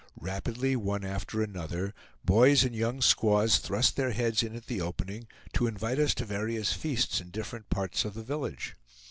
[0.19, 1.93] Rapidly, one after another,
[2.25, 6.25] boys and young squaws thrust their heads in at the opening, to invite us to
[6.25, 8.75] various feasts in different parts of the village.